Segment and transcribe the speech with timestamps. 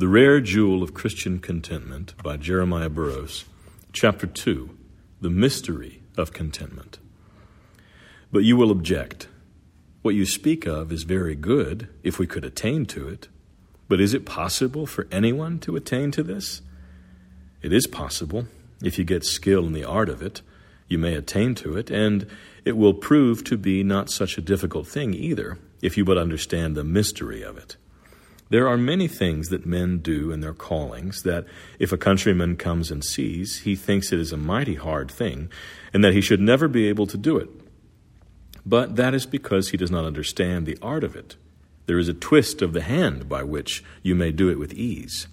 [0.00, 3.44] The Rare Jewel of Christian Contentment by Jeremiah Burroughs,
[3.92, 4.70] Chapter 2
[5.20, 6.98] The Mystery of Contentment.
[8.32, 9.28] But you will object.
[10.00, 13.28] What you speak of is very good if we could attain to it.
[13.88, 16.62] But is it possible for anyone to attain to this?
[17.60, 18.46] It is possible.
[18.82, 20.40] If you get skill in the art of it,
[20.88, 22.26] you may attain to it, and
[22.64, 26.74] it will prove to be not such a difficult thing either, if you but understand
[26.74, 27.76] the mystery of it.
[28.50, 31.46] There are many things that men do in their callings that,
[31.78, 35.48] if a countryman comes and sees, he thinks it is a mighty hard thing,
[35.94, 37.48] and that he should never be able to do it.
[38.66, 41.36] But that is because he does not understand the art of it.
[41.86, 45.28] There is a twist of the hand by which you may do it with ease.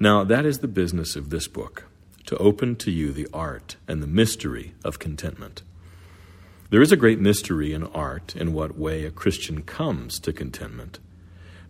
[0.00, 1.84] Now, that is the business of this book
[2.26, 5.62] to open to you the art and the mystery of contentment.
[6.70, 10.98] There is a great mystery in art in what way a Christian comes to contentment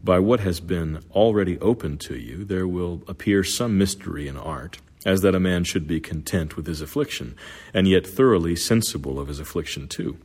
[0.04, 4.78] by what has been already opened to you, there will appear some mystery in art,
[5.04, 7.36] as that a man should be content with his affliction,
[7.72, 10.18] and yet thoroughly sensible of his affliction too.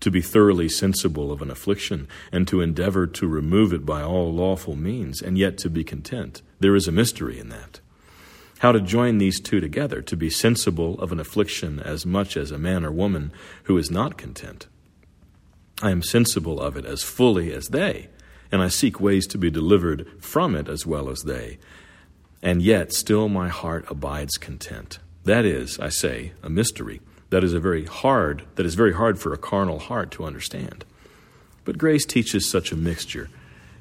[0.00, 4.32] To be thoroughly sensible of an affliction, and to endeavor to remove it by all
[4.32, 7.80] lawful means, and yet to be content, there is a mystery in that.
[8.60, 12.50] How to join these two together, to be sensible of an affliction as much as
[12.50, 13.32] a man or woman
[13.64, 14.66] who is not content.
[15.82, 18.08] I am sensible of it as fully as they
[18.52, 21.58] and I seek ways to be delivered from it as well as they.
[22.42, 24.98] And yet still my heart abides content.
[25.24, 27.00] That is, I say, a mystery.
[27.30, 30.84] That is a very hard that is very hard for a carnal heart to understand.
[31.64, 33.28] But grace teaches such a mixture,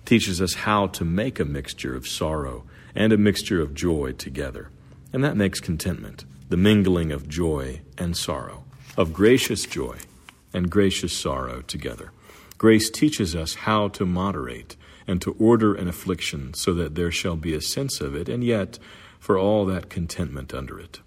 [0.05, 4.69] teaches us how to make a mixture of sorrow and a mixture of joy together.
[5.11, 8.65] And that makes contentment, the mingling of joy and sorrow,
[8.97, 9.97] of gracious joy
[10.53, 12.11] and gracious sorrow together.
[12.59, 14.75] Grace teaches us how to moderate
[15.07, 18.43] and to order an affliction so that there shall be a sense of it, and
[18.43, 18.77] yet
[19.17, 20.99] for all that contentment under it.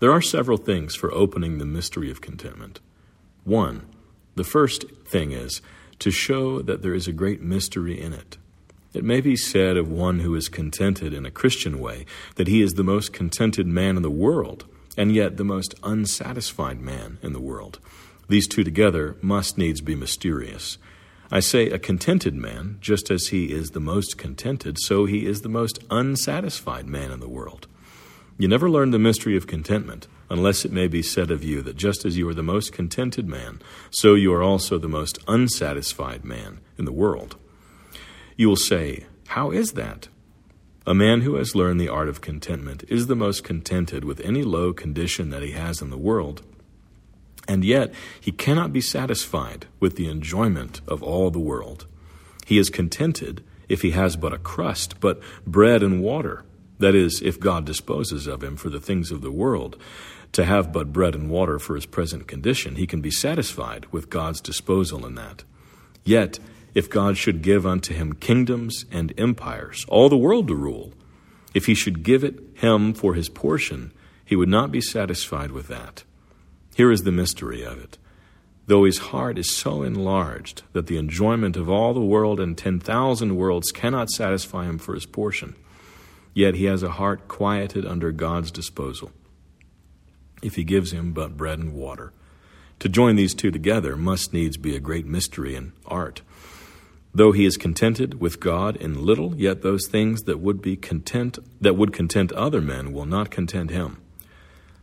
[0.00, 2.80] There are several things for opening the mystery of contentment.
[3.44, 3.86] One,
[4.34, 5.62] the first thing is
[6.00, 8.38] to show that there is a great mystery in it.
[8.92, 12.60] It may be said of one who is contented in a Christian way that he
[12.60, 17.32] is the most contented man in the world, and yet the most unsatisfied man in
[17.32, 17.78] the world.
[18.28, 20.76] These two together must needs be mysterious.
[21.30, 25.40] I say a contented man, just as he is the most contented, so he is
[25.40, 27.66] the most unsatisfied man in the world.
[28.38, 31.76] You never learn the mystery of contentment unless it may be said of you that
[31.76, 36.24] just as you are the most contented man, so you are also the most unsatisfied
[36.24, 37.36] man in the world.
[38.36, 40.08] You will say, How is that?
[40.86, 44.42] A man who has learned the art of contentment is the most contented with any
[44.42, 46.42] low condition that he has in the world
[47.48, 51.86] and yet he cannot be satisfied with the enjoyment of all the world.
[52.46, 56.44] He is contented if he has but a crust, but bread and water.
[56.78, 59.76] That is, if God disposes of him for the things of the world.
[60.32, 64.10] To have but bread and water for his present condition, he can be satisfied with
[64.10, 65.42] God's disposal in that.
[66.04, 66.38] Yet,
[66.74, 70.92] if God should give unto him kingdoms and empires, all the world to rule,
[71.54, 73.92] if he should give it him for his portion,
[74.24, 76.04] he would not be satisfied with that.
[76.78, 77.98] Here is the mystery of it.
[78.68, 83.34] Though his heart is so enlarged that the enjoyment of all the world and 10,000
[83.34, 85.56] worlds cannot satisfy him for his portion,
[86.34, 89.10] yet he has a heart quieted under God's disposal,
[90.40, 92.12] if he gives him but bread and water.
[92.78, 96.22] To join these two together must needs be a great mystery in art.
[97.12, 101.40] Though he is contented with God in little, yet those things that would be content
[101.60, 104.00] that would content other men will not content him.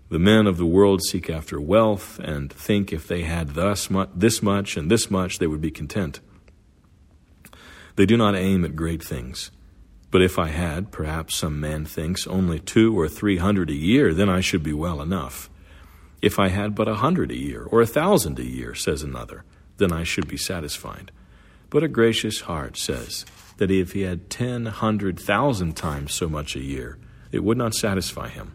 [0.08, 4.10] The men of the world seek after wealth and think if they had thus much,
[4.14, 6.20] this much and this much, they would be content.
[7.96, 9.50] They do not aim at great things.
[10.12, 14.14] But if I had, perhaps some man thinks, only two or three hundred a year,
[14.14, 15.50] then I should be well enough.
[16.22, 19.44] If I had but a hundred a year, or a thousand a year, says another,
[19.78, 21.12] then I should be satisfied.
[21.72, 23.26] But a gracious heart says
[23.58, 27.00] that if he had ten hundred thousand times so much a year,
[27.32, 28.54] it would not satisfy him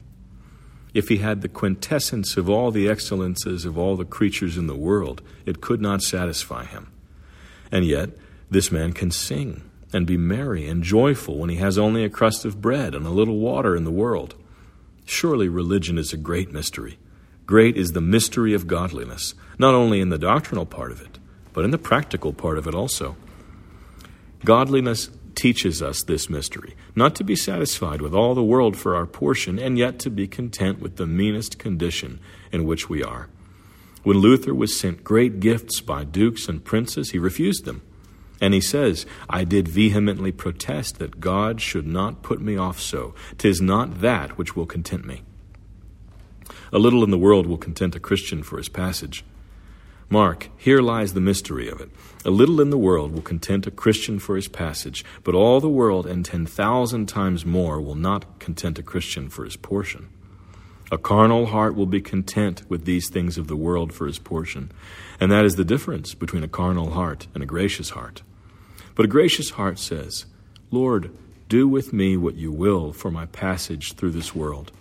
[0.93, 4.77] if he had the quintessence of all the excellences of all the creatures in the
[4.77, 6.93] world, it could not satisfy him.
[7.71, 8.11] And yet,
[8.51, 12.45] this man can sing and be merry and joyful when he has only a crust
[12.45, 14.35] of bread and a little water in the world.
[15.05, 16.99] Surely religion is a great mystery.
[17.47, 21.19] Great is the mystery of godliness, not only in the doctrinal part of it,
[21.53, 23.17] but in the practical part of it also.
[24.45, 29.07] Godliness teaches us this mystery not to be satisfied with all the world for our
[29.07, 32.21] portion, and yet to be content with the meanest condition
[32.53, 33.29] in which we are.
[34.03, 37.83] When Luther was sent great gifts by dukes and princes, he refused them.
[38.41, 43.15] And he says, I did vehemently protest that God should not put me off so.
[43.37, 45.23] Tis not that which will content me.
[46.73, 49.25] A little in the world will content a Christian for his passage.
[50.09, 51.91] Mark, here lies the mystery of it.
[52.23, 55.71] A little in the world will content a Christian for his passage, but all the
[55.71, 60.11] world and ten thousand times more will not content a Christian for his portion.
[60.93, 64.71] A carnal heart will be content with these things of the world for his portion,
[65.19, 68.23] and that is the difference between a carnal heart and a gracious heart.
[68.95, 70.27] But a gracious heart says,
[70.71, 71.17] Lord,
[71.49, 74.73] do with me what you will for my passage through this world.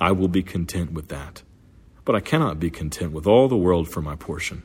[0.00, 1.42] I will be content with that.
[2.06, 4.62] But I cannot be content with all the world for my portion.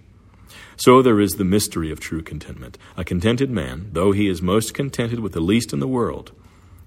[0.75, 2.77] So there is the mystery of true contentment.
[2.97, 6.31] A contented man, though he is most contented with the least in the world,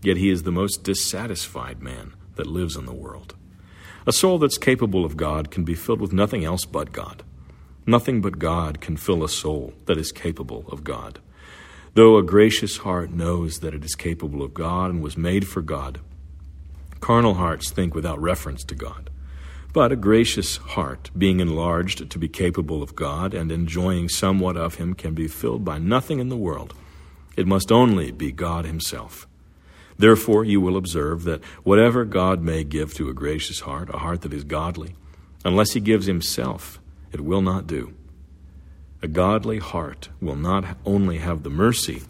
[0.02, 3.34] yet he is the most dissatisfied man that lives in the world.
[4.06, 7.22] A soul that's capable of God can be filled with nothing else but God.
[7.86, 11.20] Nothing but God can fill a soul that is capable of God.
[11.94, 15.62] Though a gracious heart knows that it is capable of God and was made for
[15.62, 16.00] God,
[17.00, 19.10] carnal hearts think without reference to God.
[19.74, 24.76] But a gracious heart, being enlarged to be capable of God and enjoying somewhat of
[24.76, 26.74] Him, can be filled by nothing in the world.
[27.36, 29.26] It must only be God Himself.
[29.98, 34.20] Therefore, you will observe that whatever God may give to a gracious heart, a heart
[34.20, 34.94] that is godly,
[35.44, 36.78] unless He gives Himself,
[37.10, 37.94] it will not do.
[39.02, 42.02] A godly heart will not only have the mercy,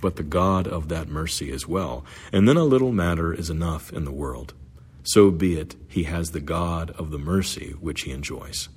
[0.00, 2.04] but the God of that mercy as well.
[2.32, 4.54] And then a little matter is enough in the world.
[5.04, 8.68] So be it, he has the God of the mercy which he enjoys.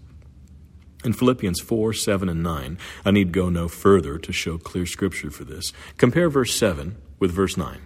[1.04, 5.30] In Philippians 4, 7, and 9, I need go no further to show clear scripture
[5.30, 5.72] for this.
[5.98, 7.80] Compare verse 7 with verse 9.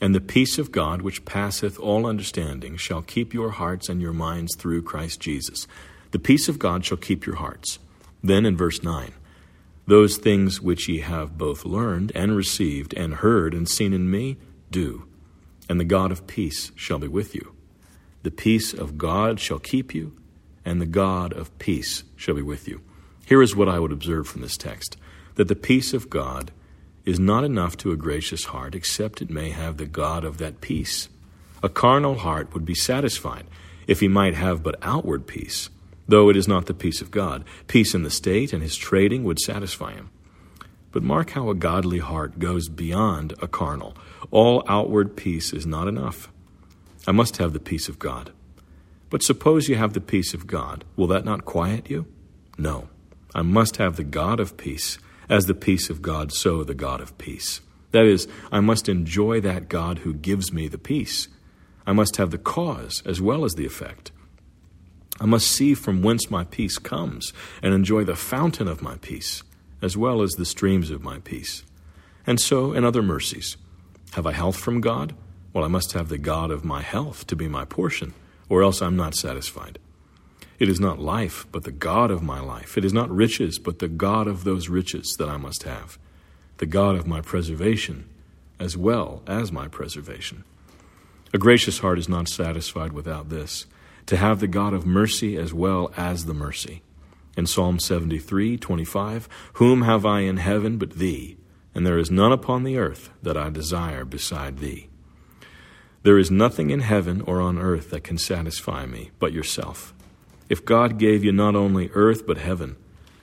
[0.00, 4.14] And the peace of God, which passeth all understanding, shall keep your hearts and your
[4.14, 5.68] minds through Christ Jesus.
[6.12, 7.78] The peace of God shall keep your hearts.
[8.22, 9.12] Then in verse 9,
[9.86, 14.38] those things which ye have both learned and received and heard and seen in me,
[14.70, 15.06] do,
[15.72, 17.54] and the God of peace shall be with you.
[18.22, 20.16] The peace of God shall keep you,
[20.64, 22.82] and the God of peace shall be with you.
[23.26, 24.96] Here is what I would observe from this text
[25.34, 26.52] that the peace of God
[27.06, 30.60] is not enough to a gracious heart, except it may have the God of that
[30.60, 31.08] peace.
[31.62, 33.46] A carnal heart would be satisfied
[33.86, 35.70] if he might have but outward peace
[36.08, 37.44] though it is not the peace of God.
[37.68, 40.10] Peace in the state and his trading would satisfy him.
[40.90, 43.96] But mark how a godly heart goes beyond a carnal.
[44.30, 46.30] All outward peace is not enough.
[47.06, 48.32] I must have the peace of God.
[49.10, 50.84] But suppose you have the peace of God.
[50.96, 52.06] Will that not quiet you?
[52.56, 52.88] No.
[53.34, 54.98] I must have the God of peace.
[55.28, 57.60] As the peace of God, so the God of peace.
[57.90, 61.28] That is, I must enjoy that God who gives me the peace.
[61.86, 64.12] I must have the cause as well as the effect.
[65.20, 67.32] I must see from whence my peace comes
[67.62, 69.42] and enjoy the fountain of my peace,
[69.80, 71.64] as well as the streams of my peace.
[72.26, 73.56] And so, in other mercies,
[74.12, 75.14] have I health from God?
[75.52, 78.14] Well, I must have the God of my health to be my portion,
[78.48, 79.78] or else I'm not satisfied.
[80.58, 82.78] It is not life, but the God of my life.
[82.78, 85.98] It is not riches, but the God of those riches that I must have.
[86.58, 88.08] The God of my preservation,
[88.60, 90.44] as well as my preservation.
[91.34, 93.66] A gracious heart is not satisfied without this
[94.06, 96.82] to have the God of mercy as well as the mercy.
[97.36, 101.38] In Psalm 73, 25, Whom have I in heaven but thee?
[101.74, 104.88] And there is none upon the earth that I desire beside thee.
[106.02, 109.94] There is nothing in heaven or on earth that can satisfy me but yourself.
[110.48, 112.76] If God gave you not only earth but heaven,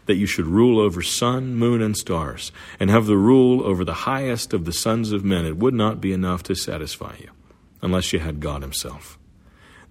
[0.05, 3.93] that you should rule over sun, moon, and stars, and have the rule over the
[3.93, 7.29] highest of the sons of men, it would not be enough to satisfy you,
[7.83, 9.19] unless you had God Himself.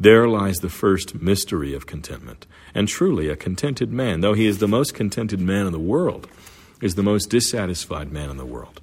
[0.00, 2.46] There lies the first mystery of contentment.
[2.74, 6.28] And truly, a contented man, though he is the most contented man in the world,
[6.80, 8.80] is the most dissatisfied man in the world.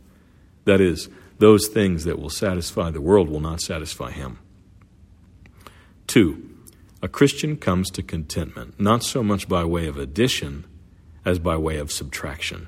[0.65, 1.09] That is,
[1.39, 4.39] those things that will satisfy the world will not satisfy him.
[6.07, 6.49] Two,
[7.01, 10.65] a Christian comes to contentment not so much by way of addition
[11.23, 12.67] as by way of subtraction.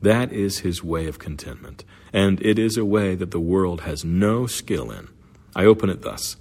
[0.00, 4.04] That is his way of contentment, and it is a way that the world has
[4.04, 5.08] no skill in.
[5.54, 6.36] I open it thus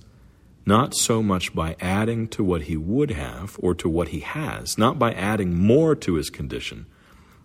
[0.66, 4.78] not so much by adding to what he would have or to what he has,
[4.78, 6.86] not by adding more to his condition,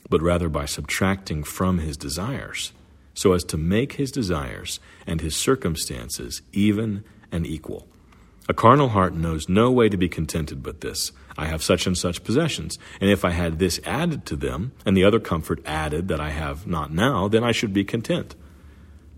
[0.09, 2.73] but rather by subtracting from his desires,
[3.15, 7.87] so as to make his desires and his circumstances even and equal.
[8.49, 11.11] A carnal heart knows no way to be contented but this.
[11.37, 14.97] I have such and such possessions, and if I had this added to them, and
[14.97, 18.37] the other comfort added that I have not now, then I should be content.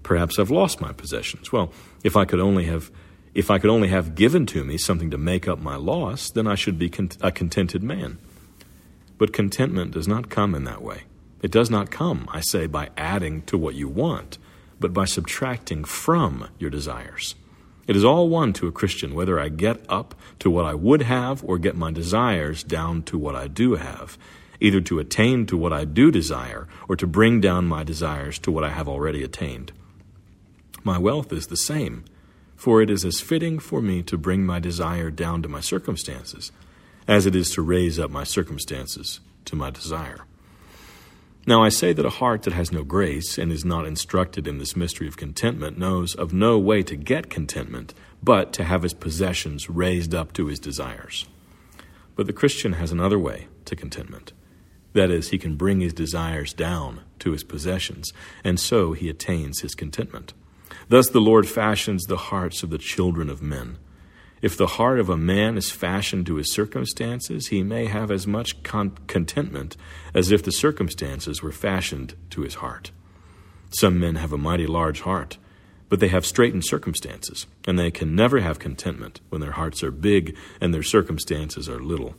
[0.02, 1.52] Perhaps I've lost my possessions.
[1.52, 1.70] Well,
[2.02, 2.90] if I could only have
[3.34, 6.46] if I could only have given to me something to make up my loss, then
[6.46, 6.90] I should be
[7.20, 8.18] a contented man.
[9.18, 11.02] But contentment does not come in that way.
[11.42, 14.38] It does not come, I say, by adding to what you want,
[14.80, 17.34] but by subtracting from your desires.
[17.86, 21.02] It is all one to a Christian whether I get up to what I would
[21.02, 24.18] have or get my desires down to what I do have,
[24.60, 28.50] either to attain to what I do desire or to bring down my desires to
[28.52, 29.72] what I have already attained.
[30.84, 32.04] My wealth is the same,
[32.56, 36.52] for it is as fitting for me to bring my desire down to my circumstances
[37.08, 40.20] as it is to raise up my circumstances to my desire.
[41.46, 44.58] Now I say that a heart that has no grace and is not instructed in
[44.58, 48.92] this mystery of contentment knows of no way to get contentment but to have his
[48.92, 51.26] possessions raised up to his desires.
[52.16, 54.34] But the Christian has another way to contentment.
[54.92, 58.12] That is, he can bring his desires down to his possessions,
[58.44, 60.34] and so he attains his contentment.
[60.88, 63.78] Thus the Lord fashions the hearts of the children of men
[64.40, 68.26] if the heart of a man is fashioned to his circumstances, he may have as
[68.26, 69.76] much con- contentment
[70.14, 72.90] as if the circumstances were fashioned to his heart.
[73.70, 75.38] Some men have a mighty large heart,
[75.88, 79.90] but they have straitened circumstances, and they can never have contentment when their hearts are
[79.90, 82.14] big and their circumstances are little.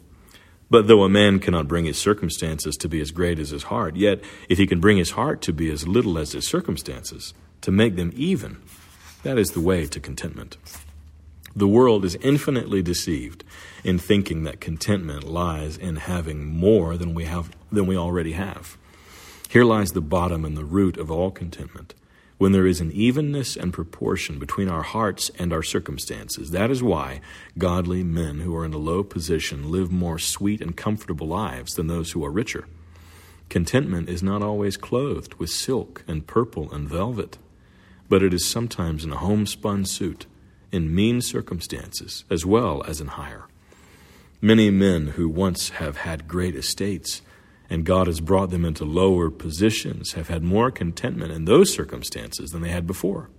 [0.69, 3.95] But though a man cannot bring his circumstances to be as great as his heart,
[3.95, 7.71] yet if he can bring his heart to be as little as his circumstances, to
[7.71, 8.61] make them even,
[9.23, 10.57] that is the way to contentment.
[11.59, 13.43] The world is infinitely deceived
[13.83, 18.77] in thinking that contentment lies in having more than we have than we already have.
[19.49, 21.95] Here lies the bottom and the root of all contentment.
[22.37, 26.81] When there is an evenness and proportion between our hearts and our circumstances, that is
[26.81, 27.19] why
[27.57, 31.87] godly men who are in a low position live more sweet and comfortable lives than
[31.87, 32.67] those who are richer.
[33.49, 37.37] Contentment is not always clothed with silk and purple and velvet,
[38.07, 40.25] but it is sometimes in a homespun suit
[40.71, 43.45] in mean circumstances as well as in higher.
[44.41, 47.21] Many men who once have had great estates
[47.69, 52.51] and God has brought them into lower positions have had more contentment in those circumstances
[52.51, 53.29] than they had before.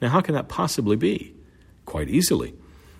[0.00, 1.34] Now, how can that possibly be?
[1.84, 2.54] Quite easily.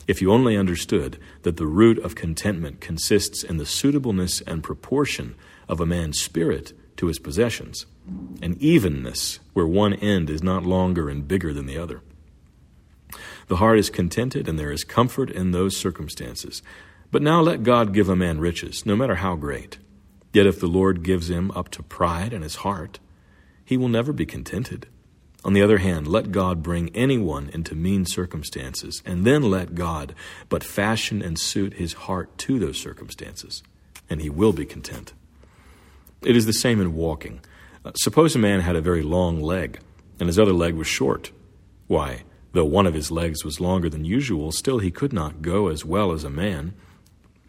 [0.08, 5.36] If you only understood that the root of contentment consists in the suitableness and proportion
[5.68, 7.86] of a man's spirit to his possessions,
[8.42, 12.00] an evenness where one end is not longer and bigger than the other.
[13.48, 16.62] The heart is contented, and there is comfort in those circumstances.
[17.10, 19.78] But now let God give a man riches, no matter how great.
[20.32, 22.98] Yet if the Lord gives him up to pride in his heart,
[23.64, 24.86] he will never be contented.
[25.44, 30.14] On the other hand, let God bring anyone into mean circumstances, and then let God
[30.48, 33.62] but fashion and suit his heart to those circumstances,
[34.10, 35.14] and he will be content.
[36.22, 37.40] It is the same in walking.
[37.84, 39.78] Uh, suppose a man had a very long leg,
[40.18, 41.30] and his other leg was short.
[41.86, 42.24] Why,
[42.58, 45.84] Though one of his legs was longer than usual, still he could not go as
[45.84, 46.74] well as a man,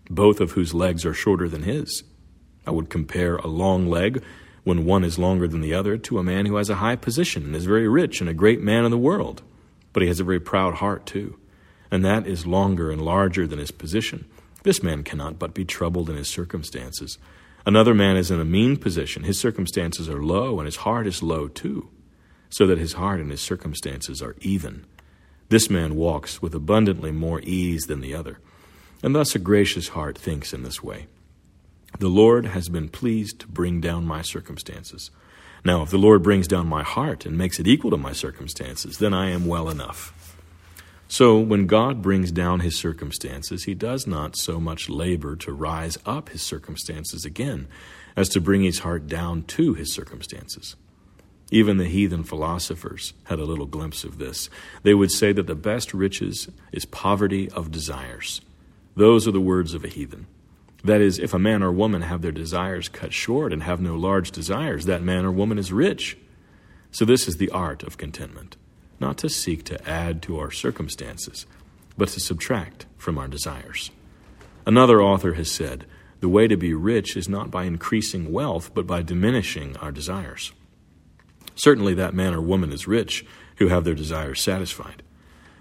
[0.07, 2.03] both of whose legs are shorter than his.
[2.67, 4.21] I would compare a long leg,
[4.63, 7.43] when one is longer than the other, to a man who has a high position
[7.43, 9.41] and is very rich and a great man in the world.
[9.93, 11.39] But he has a very proud heart, too,
[11.89, 14.25] and that is longer and larger than his position.
[14.61, 17.17] This man cannot but be troubled in his circumstances.
[17.65, 19.23] Another man is in a mean position.
[19.23, 21.89] His circumstances are low, and his heart is low, too
[22.49, 24.85] so that his heart and his circumstances are even.
[25.49, 28.39] This man walks with abundantly more ease than the other,
[29.01, 31.07] and thus a gracious heart thinks in this way
[31.97, 35.09] The Lord has been pleased to bring down my circumstances.
[35.65, 38.99] Now, if the Lord brings down my heart and makes it equal to my circumstances,
[38.99, 40.13] then I am well enough.
[41.07, 45.97] So, when God brings down his circumstances, he does not so much labor to rise
[46.05, 47.67] up his circumstances again
[48.15, 50.75] as to bring his heart down to his circumstances.
[51.51, 54.49] Even the heathen philosophers had a little glimpse of this.
[54.83, 58.41] They would say that the best riches is poverty of desires.
[58.95, 60.27] Those are the words of a heathen.
[60.83, 63.95] That is, if a man or woman have their desires cut short and have no
[63.95, 66.17] large desires, that man or woman is rich.
[66.91, 68.55] So, this is the art of contentment
[68.99, 71.45] not to seek to add to our circumstances,
[71.97, 73.91] but to subtract from our desires.
[74.65, 75.85] Another author has said,
[76.19, 80.51] The way to be rich is not by increasing wealth, but by diminishing our desires.
[81.59, 83.25] Certainly that man or woman is rich
[83.57, 85.03] who have their desires satisfied.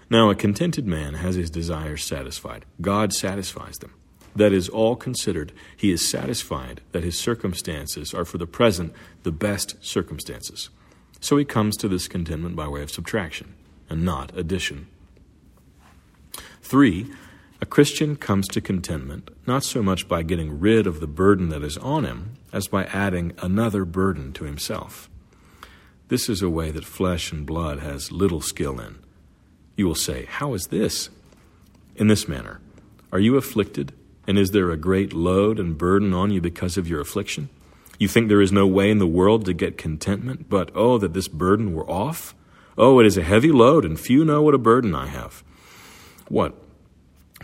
[0.09, 2.63] Now, a contented man has his desires satisfied.
[2.79, 3.93] God satisfies them.
[4.33, 5.51] That is all considered.
[5.75, 10.69] He is satisfied that his circumstances are for the present the best circumstances.
[11.19, 13.53] So he comes to this contentment by way of subtraction
[13.89, 14.87] and not addition.
[16.61, 17.11] Three,
[17.59, 21.61] a Christian comes to contentment not so much by getting rid of the burden that
[21.61, 25.09] is on him as by adding another burden to himself.
[26.09, 28.97] This is a way that flesh and blood has little skill in.
[29.75, 31.11] You will say, How is this?
[31.95, 32.59] In this manner
[33.11, 33.93] Are you afflicted,
[34.25, 37.49] and is there a great load and burden on you because of your affliction?
[37.99, 41.13] You think there is no way in the world to get contentment, but oh, that
[41.13, 42.33] this burden were off?
[42.75, 45.43] Oh, it is a heavy load, and few know what a burden I have.
[46.27, 46.55] What?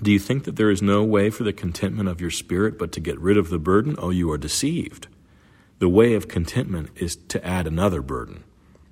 [0.02, 2.92] Do you think that there is no way for the contentment of your spirit but
[2.94, 3.96] to get rid of the burden?
[4.00, 5.08] Oh, you are deceived.
[5.78, 8.44] The way of contentment is to add another burden.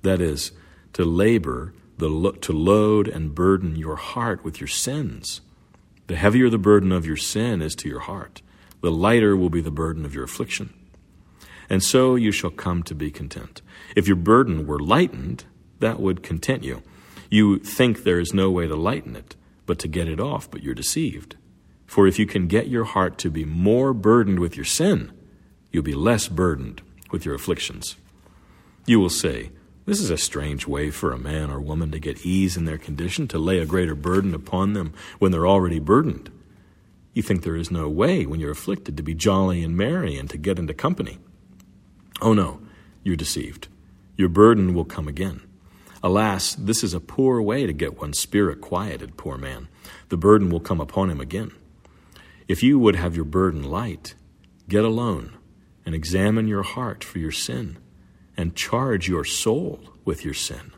[0.04, 0.52] That is,
[0.92, 5.40] to labor, the, to load and burden your heart with your sins.
[6.08, 8.42] The heavier the burden of your sin is to your heart,
[8.82, 10.74] the lighter will be the burden of your affliction.
[11.70, 13.62] And so you shall come to be content.
[13.96, 15.44] If your burden were lightened,
[15.80, 16.82] that would content you.
[17.30, 20.62] You think there is no way to lighten it, but to get it off, but
[20.62, 21.36] you're deceived.
[21.86, 25.12] For if you can get your heart to be more burdened with your sin,
[25.72, 27.96] you'll be less burdened with your afflictions.
[28.84, 29.50] You will say,
[29.86, 32.78] This is a strange way for a man or woman to get ease in their
[32.78, 36.30] condition, to lay a greater burden upon them when they're already burdened.
[37.12, 40.28] You think there is no way, when you're afflicted, to be jolly and merry and
[40.30, 41.18] to get into company.
[42.22, 42.60] Oh no,
[43.02, 43.68] you're deceived.
[44.16, 45.42] Your burden will come again.
[46.02, 49.68] Alas, this is a poor way to get one's spirit quieted, poor man.
[50.08, 51.52] The burden will come upon him again.
[52.48, 54.14] If you would have your burden light,
[54.66, 55.36] get alone
[55.84, 57.76] and examine your heart for your sin
[58.36, 60.72] and charge your soul with your sin.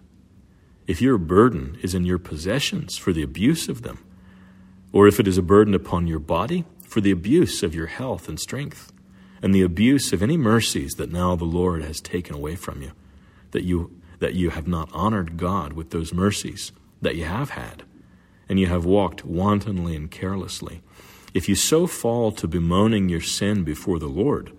[0.86, 4.04] If your burden is in your possessions for the abuse of them,
[4.92, 8.28] or if it is a burden upon your body for the abuse of your health
[8.28, 8.92] and strength,
[9.42, 12.92] and the abuse of any mercies that now the Lord has taken away from you,
[13.50, 16.72] that you that you have not honored God with those mercies
[17.02, 17.82] that you have had,
[18.48, 20.82] and you have walked wantonly and carelessly.
[21.34, 24.56] If you so fall to bemoaning your sin before the Lord,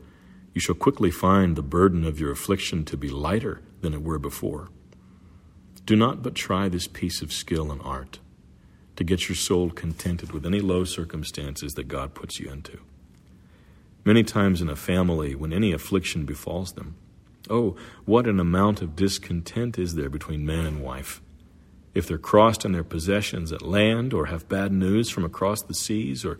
[0.58, 4.18] you shall quickly find the burden of your affliction to be lighter than it were
[4.18, 4.70] before.
[5.86, 8.18] Do not but try this piece of skill and art
[8.96, 12.80] to get your soul contented with any low circumstances that God puts you into.
[14.04, 16.96] Many times in a family, when any affliction befalls them,
[17.52, 21.22] oh, what an amount of discontent is there between man and wife.
[21.94, 25.76] If they're crossed in their possessions at land, or have bad news from across the
[25.76, 26.40] seas, or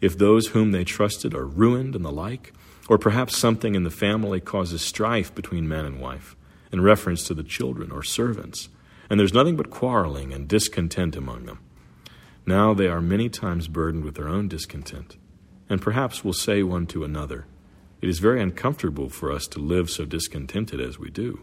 [0.00, 2.52] if those whom they trusted are ruined and the like,
[2.88, 6.36] or perhaps something in the family causes strife between man and wife
[6.72, 8.68] in reference to the children or servants,
[9.08, 11.58] and there's nothing but quarreling and discontent among them.
[12.44, 15.16] Now they are many times burdened with their own discontent
[15.68, 17.46] and perhaps will say one to another,
[18.00, 21.40] It is very uncomfortable for us to live so discontented as we do.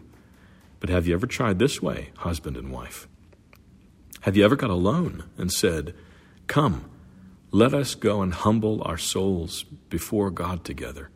[0.80, 3.08] But have you ever tried this way, husband and wife?
[4.22, 5.94] Have you ever got alone and said,
[6.46, 6.90] Come,
[7.50, 11.10] let us go and humble our souls before God together?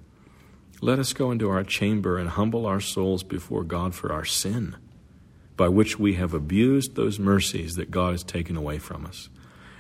[0.81, 4.77] Let us go into our chamber and humble our souls before God for our sin,
[5.57, 9.29] by which we have abused those mercies that God has taken away from us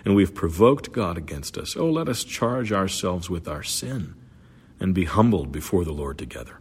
[0.08, 1.76] and we've provoked God against us.
[1.76, 4.14] Oh, let us charge ourselves with our sin
[4.80, 6.60] and be humbled before the Lord together.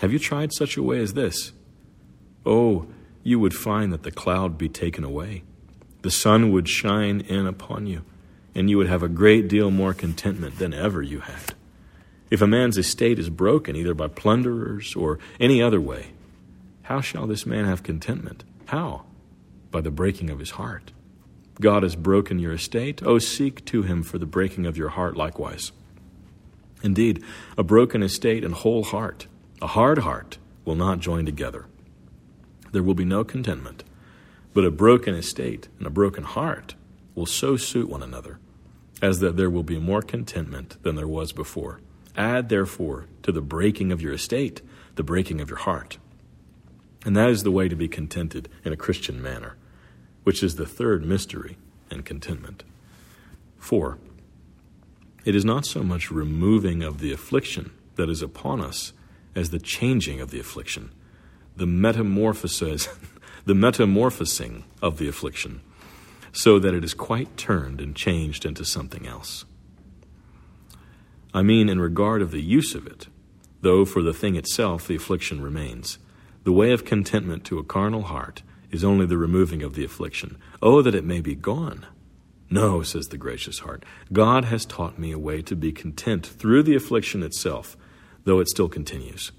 [0.00, 1.52] Have you tried such a way as this?
[2.46, 2.86] Oh,
[3.24, 5.42] you would find that the cloud be taken away,
[6.02, 8.04] the sun would shine in upon you,
[8.54, 11.54] and you would have a great deal more contentment than ever you had.
[12.30, 16.08] If a man's estate is broken, either by plunderers or any other way,
[16.82, 18.44] how shall this man have contentment?
[18.66, 19.04] How?
[19.70, 20.92] By the breaking of his heart.
[21.60, 25.16] God has broken your estate, oh, seek to him for the breaking of your heart
[25.16, 25.72] likewise.
[26.82, 27.22] Indeed,
[27.56, 29.26] a broken estate and whole heart,
[29.60, 31.66] a hard heart, will not join together.
[32.70, 33.82] There will be no contentment,
[34.54, 36.74] but a broken estate and a broken heart
[37.14, 38.38] will so suit one another
[39.00, 41.80] as that there will be more contentment than there was before.
[42.16, 44.62] Add, therefore, to the breaking of your estate
[44.96, 45.98] the breaking of your heart.
[47.04, 49.56] And that is the way to be contented in a Christian manner
[50.28, 51.56] which is the third mystery
[51.90, 52.62] and contentment.
[53.56, 53.96] 4.
[55.24, 58.92] It is not so much removing of the affliction that is upon us
[59.34, 60.90] as the changing of the affliction,
[61.56, 62.90] the metamorphosis,
[63.46, 65.62] the metamorphosing of the affliction,
[66.30, 69.46] so that it is quite turned and changed into something else.
[71.34, 73.08] I mean, in regard of the use of it,
[73.60, 75.98] though for the thing itself the affliction remains.
[76.44, 80.38] The way of contentment to a carnal heart is only the removing of the affliction.
[80.62, 81.86] Oh, that it may be gone.
[82.50, 83.84] No, says the gracious heart.
[84.12, 87.76] God has taught me a way to be content through the affliction itself,
[88.24, 89.32] though it still continues.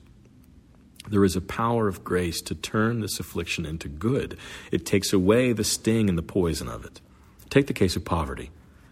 [1.09, 4.37] There is a power of grace to turn this affliction into good.
[4.71, 7.01] It takes away the sting and the poison of it.
[7.49, 8.51] Take the case of poverty.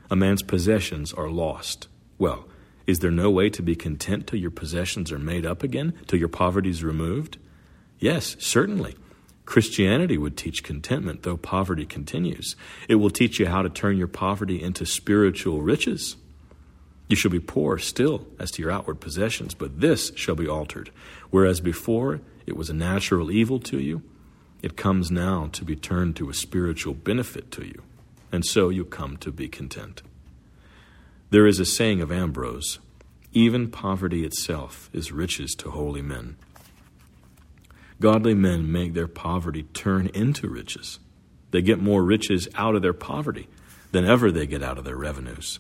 [0.10, 1.88] A man's possessions are lost.
[2.18, 2.48] Well,
[2.88, 6.18] is there no way to be content till your possessions are made up again, till
[6.18, 7.38] your poverty is removed?
[8.00, 8.96] Yes, certainly.
[9.46, 12.56] Christianity would teach contentment, though poverty continues.
[12.88, 16.16] It will teach you how to turn your poverty into spiritual riches.
[17.10, 20.92] You shall be poor still as to your outward possessions, but this shall be altered.
[21.30, 24.02] Whereas before it was a natural evil to you,
[24.62, 27.84] it comes now to be turned to a spiritual benefit to you,
[28.32, 30.02] and so you come to be content.
[31.30, 32.80] There is a saying of Ambrose
[33.34, 36.38] even poverty itself is riches to holy men.
[38.00, 41.00] Godly men make their poverty turn into riches.
[41.52, 43.48] They get more riches out of their poverty
[43.92, 45.60] than ever they get out of their revenues.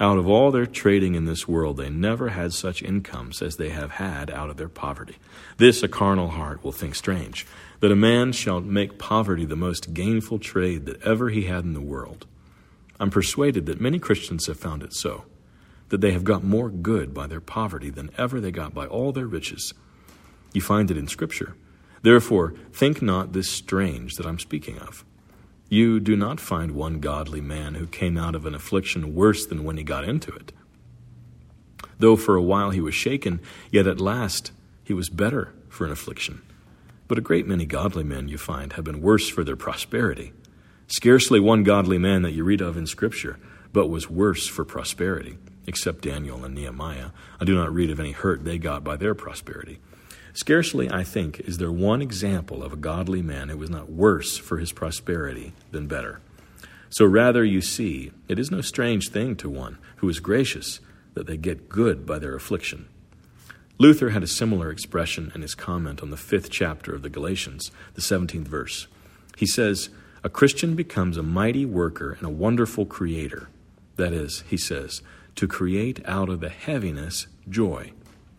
[0.00, 3.70] Out of all their trading in this world, they never had such incomes as they
[3.70, 5.16] have had out of their poverty.
[5.56, 7.46] This a carnal heart will think strange,
[7.80, 11.74] that a man shall make poverty the most gainful trade that ever he had in
[11.74, 12.26] the world.
[13.00, 15.24] I'm persuaded that many Christians have found it so,
[15.88, 19.10] that they have got more good by their poverty than ever they got by all
[19.10, 19.72] their riches.
[20.52, 21.56] You find it in Scripture.
[22.02, 25.04] Therefore, think not this strange that I'm speaking of.
[25.70, 29.64] You do not find one godly man who came out of an affliction worse than
[29.64, 30.52] when he got into it.
[31.98, 34.52] Though for a while he was shaken, yet at last
[34.84, 36.42] he was better for an affliction.
[37.08, 40.32] But a great many godly men, you find, have been worse for their prosperity.
[40.90, 43.38] Scarcely one godly man that you read of in Scripture,
[43.72, 47.10] but was worse for prosperity, except Daniel and Nehemiah.
[47.40, 49.78] I do not read of any hurt they got by their prosperity.
[50.32, 54.36] Scarcely, I think, is there one example of a godly man who was not worse
[54.36, 56.20] for his prosperity than better.
[56.88, 60.80] So rather, you see, it is no strange thing to one who is gracious
[61.14, 62.88] that they get good by their affliction.
[63.78, 67.70] Luther had a similar expression in his comment on the fifth chapter of the Galatians,
[67.94, 68.88] the 17th verse.
[69.36, 69.88] He says,
[70.22, 73.48] A Christian becomes a mighty worker and a wonderful creator.
[73.96, 75.00] That is, he says,
[75.36, 77.92] to create out of the heaviness joy,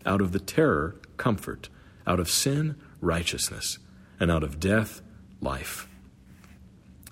[0.06, 1.68] out of the terror comfort,
[2.06, 3.78] out of sin, righteousness,
[4.20, 5.02] and out of death,
[5.40, 5.88] life.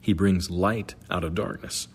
[0.00, 1.88] He brings light out of darkness.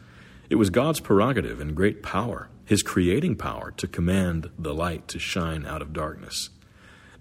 [0.49, 5.19] It was God's prerogative and great power, his creating power, to command the light to
[5.19, 6.49] shine out of darkness.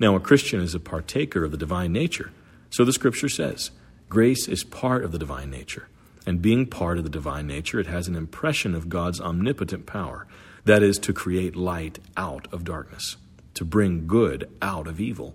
[0.00, 2.32] Now, a Christian is a partaker of the divine nature.
[2.70, 3.70] So the scripture says
[4.14, 5.88] grace is part of the divine nature.
[6.24, 10.28] And being part of the divine nature, it has an impression of God's omnipotent power.
[10.64, 13.16] That is, to create light out of darkness,
[13.54, 15.34] to bring good out of evil.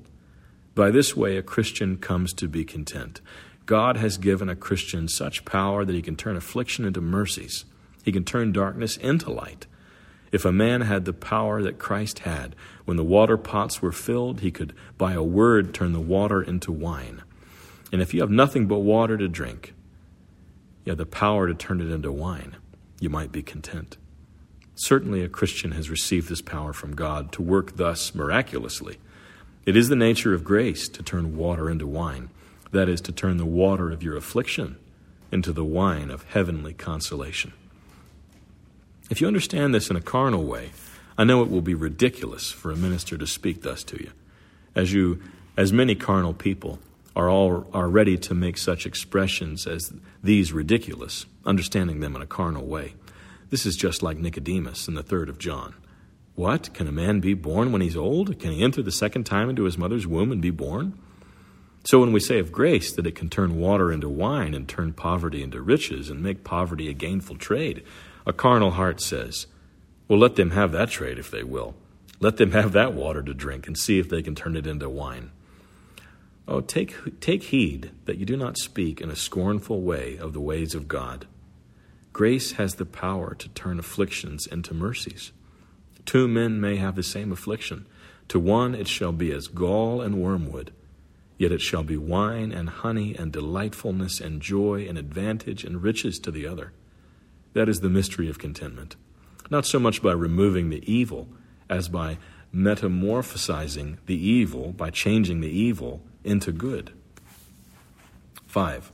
[0.76, 3.20] By this way, a Christian comes to be content.
[3.66, 7.66] God has given a Christian such power that he can turn affliction into mercies.
[8.06, 9.68] He can turn darkness into light.
[10.32, 14.40] If a man had the power that Christ had, when the water pots were filled,
[14.40, 17.24] he could, by a word, turn the water into wine.
[17.92, 19.74] And if you have nothing but water to drink,
[20.86, 22.56] you have the power to turn it into wine,
[23.00, 23.98] you might be content.
[24.76, 28.98] Certainly, a Christian has received this power from God to work thus miraculously.
[29.66, 32.30] It is the nature of grace to turn water into wine,
[32.72, 34.78] that is, to turn the water of your affliction
[35.32, 37.54] into the wine of heavenly consolation.
[39.10, 40.72] If you understand this in a carnal way,
[41.18, 44.12] I know it will be ridiculous for a minister to speak thus to you,
[44.76, 45.22] as you,
[45.58, 46.80] as many carnal people,
[47.20, 49.92] are all are ready to make such expressions as
[50.24, 52.94] these ridiculous, understanding them in a carnal way.
[53.50, 55.76] This is just like Nicodemus in the third of John.
[56.36, 56.74] What?
[56.74, 58.40] Can a man be born when he's old?
[58.40, 60.98] Can he enter the second time into his mother's womb and be born?
[61.84, 64.94] So when we say of grace that it can turn water into wine and turn
[64.94, 67.84] poverty into riches and make poverty a gainful trade,
[68.26, 69.48] a carnal heart says,
[70.08, 71.76] Well, let them have that trade if they will.
[72.22, 74.90] Let them have that water to drink and see if they can turn it into
[74.90, 75.32] wine.
[76.52, 80.42] Oh, take, take heed that you do not speak in a scornful way of the
[80.42, 81.28] ways of God.
[82.12, 85.32] Grace has the power to turn afflictions into mercies.
[86.06, 87.86] Two men may have the same affliction.
[88.30, 90.74] To one it shall be as gall and wormwood,
[91.38, 96.18] yet it shall be wine and honey and delightfulness and joy and advantage and riches
[96.18, 96.74] to the other.
[97.54, 98.96] That is the mystery of contentment.
[99.52, 101.30] Not so much by removing the evil
[101.70, 102.18] as by
[102.52, 106.92] metamorphosizing the evil, by changing the evil into good.
[108.48, 108.92] 5.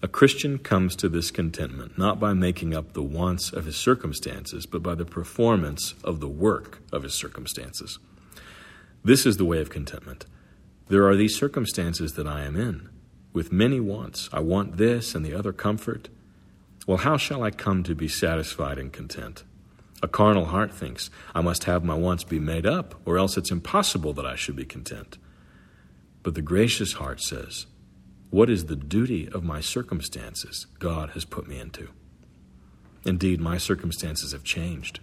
[0.00, 4.64] A Christian comes to this contentment not by making up the wants of his circumstances,
[4.64, 7.98] but by the performance of the work of his circumstances.
[9.04, 10.26] This is the way of contentment.
[10.88, 12.88] There are these circumstances that I am in,
[13.32, 14.28] with many wants.
[14.32, 16.08] I want this and the other comfort.
[16.86, 19.42] Well, how shall I come to be satisfied and content?
[20.00, 23.50] A carnal heart thinks, I must have my wants be made up, or else it's
[23.50, 25.18] impossible that I should be content.
[26.28, 27.64] But the gracious heart says,
[28.28, 31.88] what is the duty of my circumstances God has put me into?
[33.02, 35.00] Indeed, my circumstances have changed.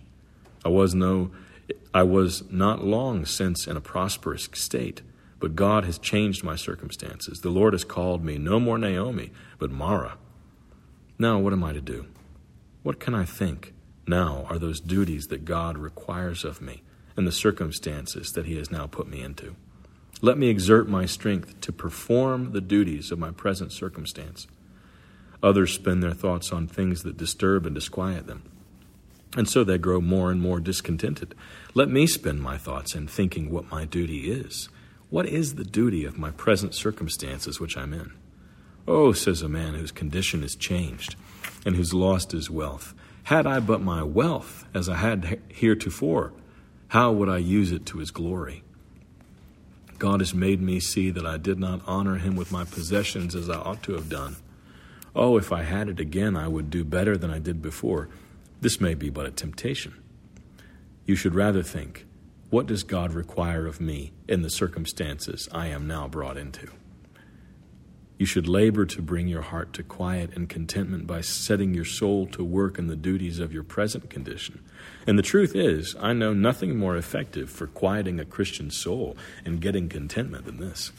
[0.63, 1.31] I was no
[1.95, 5.01] I was not long since in a prosperous state,
[5.39, 7.41] but God has changed my circumstances.
[7.41, 10.19] The Lord has called me no more Naomi, but Mara.
[11.17, 12.05] Now, what am I to do?
[12.83, 13.73] What can I think?
[14.07, 16.83] now are those duties that God requires of me
[17.17, 19.55] and the circumstances that He has now put me into.
[20.21, 24.47] Let me exert my strength to perform the duties of my present circumstance.
[25.43, 28.43] Others spend their thoughts on things that disturb and disquiet them,
[29.35, 31.35] and so they grow more and more discontented.
[31.73, 34.69] Let me spend my thoughts in thinking what my duty is.
[35.09, 38.13] What is the duty of my present circumstances which I'm in?
[38.87, 41.15] Oh, says a man whose condition is changed
[41.65, 42.93] and who's lost his wealth.
[43.23, 46.33] Had I but my wealth as I had heretofore,
[46.89, 48.63] how would I use it to his glory?
[49.97, 53.49] God has made me see that I did not honor him with my possessions as
[53.49, 54.35] I ought to have done.
[55.15, 58.09] Oh, if I had it again, I would do better than I did before.
[58.59, 59.93] This may be but a temptation.
[61.05, 62.05] You should rather think,
[62.49, 66.69] what does God require of me in the circumstances I am now brought into?
[68.17, 72.27] You should labor to bring your heart to quiet and contentment by setting your soul
[72.27, 74.63] to work in the duties of your present condition.
[75.05, 79.59] And the truth is, I know nothing more effective for quieting a Christian soul and
[79.59, 80.91] getting contentment than this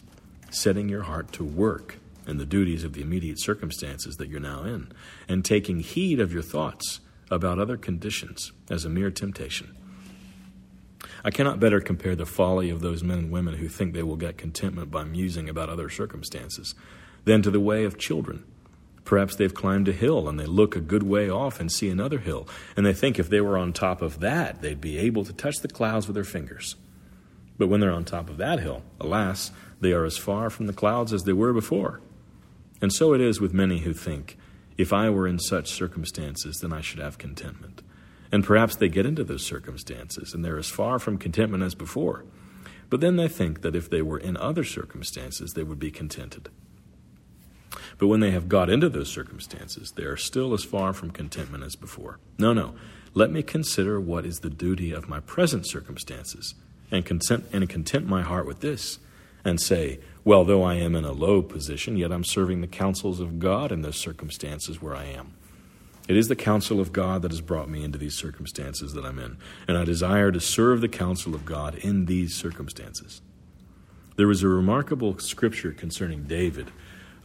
[0.51, 4.63] setting your heart to work in the duties of the immediate circumstances that you're now
[4.65, 4.91] in,
[5.29, 7.01] and taking heed of your thoughts
[7.31, 9.77] about other conditions as a mere temptation.
[11.25, 14.17] I cannot better compare the folly of those men and women who think they will
[14.17, 16.75] get contentment by musing about other circumstances
[17.27, 18.45] than to the way of children.
[19.05, 22.19] Perhaps they've climbed a hill and they look a good way off and see another
[22.19, 25.33] hill, and they think if they were on top of that, they'd be able to
[25.33, 26.77] touch the clouds with their fingers.
[27.59, 30.73] But when they're on top of that hill, alas, they are as far from the
[30.73, 32.01] clouds as they were before.
[32.81, 34.37] And so it is with many who think,
[34.77, 37.83] if I were in such circumstances, then I should have contentment.
[38.31, 42.25] And perhaps they get into those circumstances and they're as far from contentment as before.
[42.91, 46.51] But then they think that if they were in other circumstances, they would be contented.
[47.99, 51.65] But when they have got into those circumstances, they are still as far from contentment
[51.65, 52.19] as before.
[52.39, 52.75] No, no.
[53.15, 56.55] Let me consider what is the duty of my present circumstances,
[56.91, 58.99] and content, and content my heart with this,
[59.43, 63.21] and say, Well, though I am in a low position, yet I'm serving the counsels
[63.21, 65.33] of God in those circumstances where I am.
[66.09, 69.19] It is the counsel of God that has brought me into these circumstances that I'm
[69.19, 73.23] in, and I desire to serve the counsel of God in these circumstances.
[74.17, 76.71] There is a remarkable scripture concerning David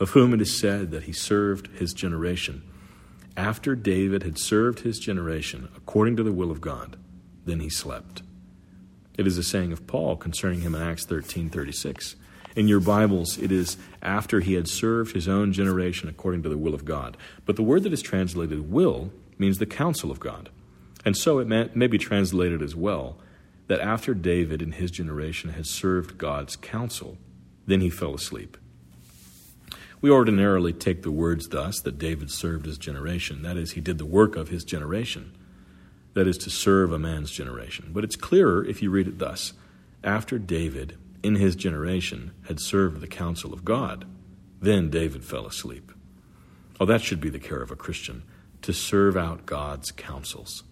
[0.02, 2.64] of whom it is said that he served his generation.
[3.38, 6.98] After David had served his generation according to the will of God,
[7.46, 8.24] then he slept.
[9.16, 12.16] It is a saying of Paul concerning him in Acts 13:36.
[12.56, 16.58] In your Bibles, it is after he had served his own generation according to the
[16.58, 17.16] will of God.
[17.46, 20.50] But the word that is translated will means the counsel of God.
[21.06, 23.18] And so it may, may be translated as well
[23.68, 27.20] that after David in his generation had served God's counsel,
[27.68, 28.58] then he fell asleep.
[30.02, 33.44] We ordinarily take the words thus that David served his generation.
[33.44, 35.32] That is, he did the work of his generation.
[36.16, 37.92] That is, to serve a man's generation.
[37.94, 39.54] But it's clearer if you read it thus
[40.04, 44.06] After David, in his generation, had served the counsel of God,
[44.60, 45.92] then David fell asleep.
[46.80, 48.24] Oh, that should be the care of a Christian,
[48.64, 50.64] to serve out God's counsels.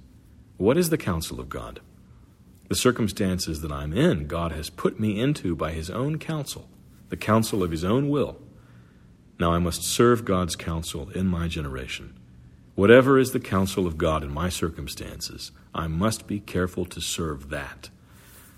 [0.57, 1.81] What is the counsel of God?
[2.67, 6.67] The circumstances that I'm in, God has put me into by his own counsel,
[7.09, 8.41] the counsel of his own will.
[9.39, 12.13] Now I must serve God's counsel in my generation.
[12.75, 17.49] Whatever is the counsel of God in my circumstances, I must be careful to serve
[17.49, 17.89] that.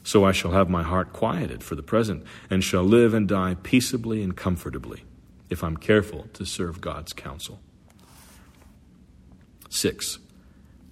[0.04, 3.56] So I shall have my heart quieted for the present, and shall live and die
[3.62, 5.04] peaceably and comfortably,
[5.50, 7.60] if I'm careful to serve God's counsel.
[9.70, 10.18] 6.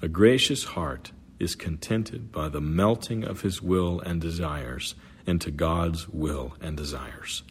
[0.02, 4.94] A gracious heart is contented by the melting of his will and desires
[5.26, 7.44] into God's will and desires.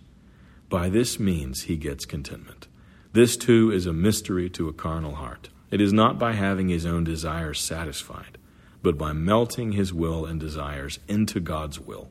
[0.68, 2.68] By this means he gets contentment.
[3.12, 5.48] This too is a mystery to a carnal heart.
[5.70, 8.36] It is not by having his own desires satisfied,
[8.82, 12.10] but by melting his will and desires into God's will,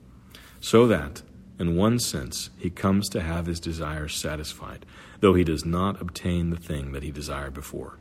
[0.60, 1.22] so that,
[1.60, 4.86] in one sense, he comes to have his desires satisfied,
[5.20, 7.98] though he does not obtain the thing that he desired before.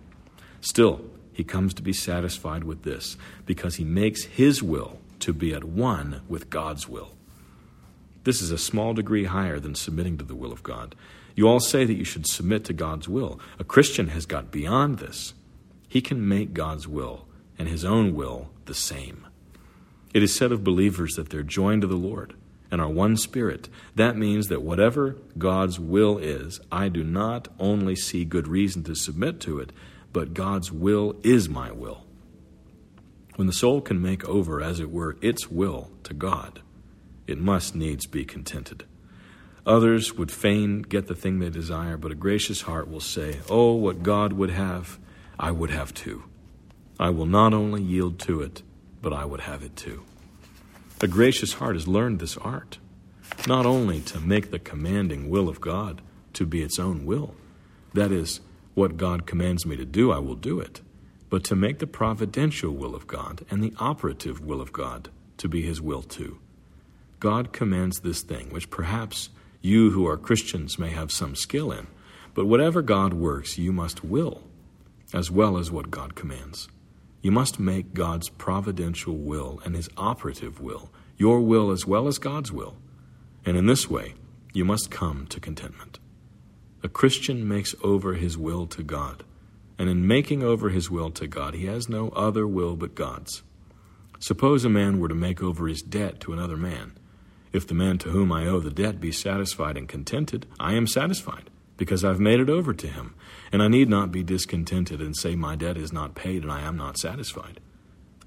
[0.61, 5.53] Still, he comes to be satisfied with this, because he makes his will to be
[5.53, 7.16] at one with God's will.
[8.27, 10.97] This is a small degree higher than submitting to the will of God.
[11.37, 13.39] You all say that you should submit to God's will.
[13.61, 15.33] A Christian has got beyond this.
[15.89, 19.29] He can make God's will and his own will the same.
[20.13, 22.35] It is said of believers that they're joined to the Lord
[22.69, 23.69] and are one spirit.
[23.95, 28.97] That means that whatever God's will is, I do not only see good reason to
[28.97, 29.71] submit to it,
[30.13, 32.03] but God's will is my will.
[33.37, 36.63] When the soul can make over, as it were, its will to God,
[37.27, 38.85] it must needs be contented.
[39.67, 43.73] Others would fain get the thing they desire, but a gracious heart will say, Oh,
[43.73, 44.99] what God would have,
[45.39, 46.25] I would have too.
[46.99, 48.63] I will not only yield to it,
[49.03, 50.05] but I would have it too.
[51.01, 52.79] A gracious heart has learned this art,
[53.47, 56.01] not only to make the commanding will of God
[56.35, 57.35] to be its own will,
[57.93, 58.41] that is,
[58.75, 60.81] what God commands me to do, I will do it,
[61.29, 65.49] but to make the providential will of God and the operative will of God to
[65.49, 66.39] be his will too.
[67.21, 71.87] God commands this thing, which perhaps you who are Christians may have some skill in,
[72.35, 74.43] but whatever God works, you must will,
[75.13, 76.69] as well as what God commands.
[77.23, 82.19] You must make God's providential will and his operative will your will as well as
[82.19, 82.77] God's will.
[83.45, 84.15] And in this way,
[84.53, 85.99] you must come to contentment.
[86.83, 89.25] A Christian makes over his will to God,
[89.79, 93.43] and in making over his will to God, he has no other will but God's.
[94.19, 96.93] Suppose a man were to make over his debt to another man.
[97.53, 100.87] If the man to whom I owe the debt be satisfied and contented, I am
[100.87, 103.15] satisfied, because I've made it over to him,
[103.53, 106.63] and I need not be discontented and say my debt is not paid and I
[106.63, 107.61] am not satisfied.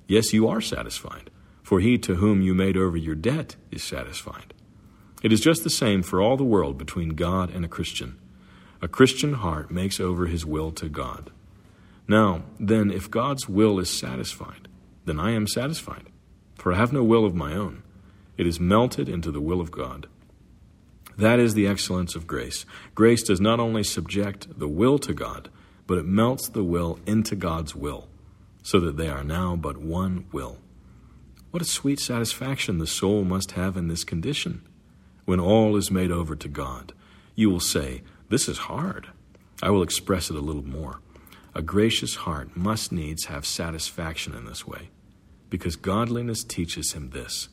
[0.08, 1.30] Yes, you are satisfied,
[1.62, 4.54] for he to whom you made over your debt is satisfied.
[5.22, 8.18] It is just the same for all the world between God and a Christian.
[8.82, 11.32] A Christian heart makes over his will to God.
[12.08, 14.68] Now, then, if God's will is satisfied,
[15.06, 16.08] then I am satisfied,
[16.56, 17.84] for I have no will of my own.
[18.40, 20.08] It is melted into the will of God.
[21.18, 22.66] That is the excellence of grace.
[22.96, 25.50] Grace does not only subject the will to God,
[25.86, 28.08] but it melts the will into God's will,
[28.64, 30.58] so that they are now but one will.
[31.52, 34.62] What a sweet satisfaction the soul must have in this condition.
[35.26, 36.94] When all is made over to God,
[37.36, 39.10] you will say, This is hard.
[39.62, 41.02] I will express it a little more.
[41.54, 44.92] A gracious heart must needs have satisfaction in this way,
[45.50, 47.50] because godliness teaches him this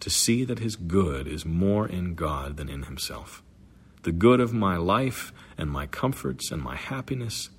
[0.00, 3.42] to see that his good is more in God than in himself.
[4.02, 7.50] The good of my life and my comforts and my happiness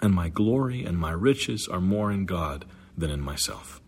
[0.00, 2.64] and my glory and my riches are more in God
[2.96, 3.80] than in myself.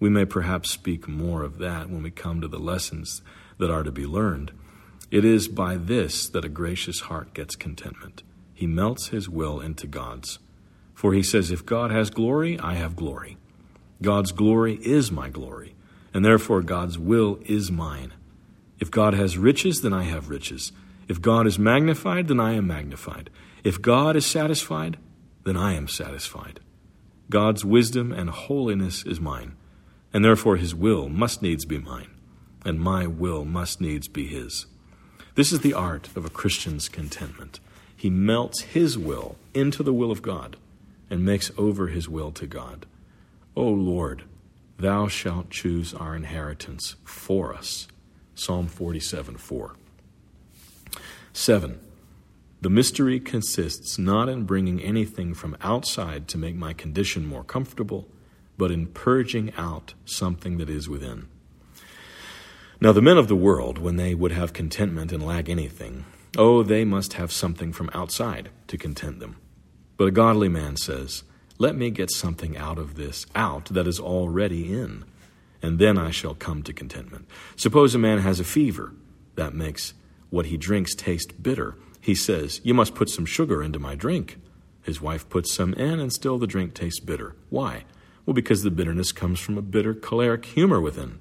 [0.00, 3.22] We may perhaps speak more of that when we come to the lessons
[3.58, 4.50] that are to be learned.
[5.12, 8.24] It is by this that a gracious heart gets contentment.
[8.52, 10.40] He melts his will into God's.
[10.92, 13.36] For he says, If God has glory, I have glory.
[14.00, 15.74] God's glory is my glory
[16.14, 18.12] and therefore God's will is mine.
[18.78, 20.72] If God has riches, then I have riches.
[21.08, 23.30] If God is magnified, then I am magnified.
[23.64, 24.96] If God is satisfied,
[25.44, 26.60] then I am satisfied.
[27.30, 29.56] God's wisdom and holiness is mine,
[30.12, 32.10] and therefore his will must needs be mine,
[32.64, 34.66] and my will must needs be his.
[35.34, 37.58] This is the art of a Christian's contentment.
[37.96, 40.56] He melts his will into the will of God
[41.08, 42.84] and makes over his will to God.
[43.54, 44.24] O Lord,
[44.82, 47.86] Thou shalt choose our inheritance for us.
[48.34, 49.76] Psalm 47 4.
[51.32, 51.80] 7.
[52.60, 58.08] The mystery consists not in bringing anything from outside to make my condition more comfortable,
[58.58, 61.28] but in purging out something that is within.
[62.80, 66.64] Now, the men of the world, when they would have contentment and lack anything, oh,
[66.64, 69.36] they must have something from outside to content them.
[69.96, 71.22] But a godly man says,
[71.58, 75.04] let me get something out of this out that is already in,
[75.60, 77.28] and then I shall come to contentment.
[77.56, 78.92] Suppose a man has a fever.
[79.36, 79.94] That makes
[80.30, 81.76] what he drinks taste bitter.
[82.00, 84.38] He says, You must put some sugar into my drink.
[84.82, 87.36] His wife puts some in, and still the drink tastes bitter.
[87.50, 87.84] Why?
[88.26, 91.20] Well, because the bitterness comes from a bitter choleric humor within.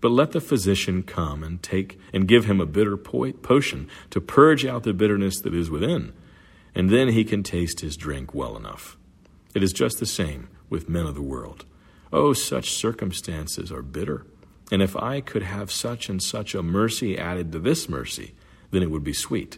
[0.00, 4.20] But let the physician come and take and give him a bitter po- potion to
[4.20, 6.12] purge out the bitterness that is within,
[6.74, 8.98] and then he can taste his drink well enough.
[9.56, 11.64] It is just the same with men of the world.
[12.12, 14.26] Oh, such circumstances are bitter.
[14.70, 18.34] And if I could have such and such a mercy added to this mercy,
[18.70, 19.56] then it would be sweet.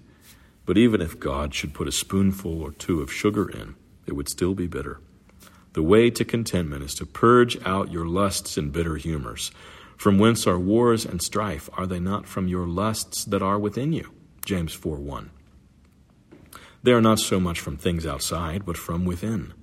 [0.66, 3.74] But even if God should put a spoonful or two of sugar in,
[4.06, 5.00] it would still be bitter.
[5.72, 9.50] The way to contentment is to purge out your lusts and bitter humors.
[9.96, 11.68] From whence are wars and strife?
[11.72, 14.12] Are they not from your lusts that are within you?
[14.44, 15.30] James 4 1.
[16.84, 19.54] They are not so much from things outside, but from within.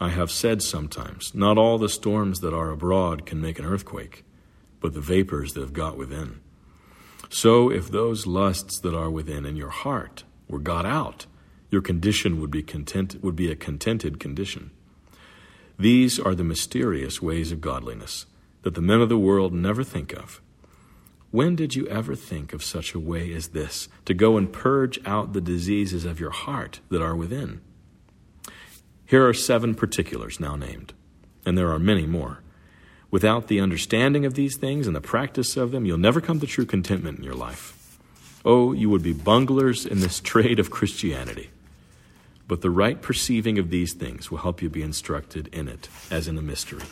[0.00, 4.24] I have said sometimes, not all the storms that are abroad can make an earthquake,
[4.80, 6.40] but the vapors that have got within.
[7.30, 11.26] So, if those lusts that are within in your heart were got out,
[11.70, 14.70] your condition would be content would be a contented condition.
[15.78, 18.26] These are the mysterious ways of godliness
[18.62, 20.40] that the men of the world never think of.
[21.30, 24.98] When did you ever think of such a way as this, to go and purge
[25.04, 27.60] out the diseases of your heart that are within?
[29.08, 30.92] Here are seven particulars now named,
[31.46, 32.42] and there are many more.
[33.10, 36.46] Without the understanding of these things and the practice of them, you'll never come to
[36.46, 37.98] true contentment in your life.
[38.44, 41.48] Oh, you would be bunglers in this trade of Christianity.
[42.46, 46.28] But the right perceiving of these things will help you be instructed in it, as
[46.28, 46.84] in a mystery.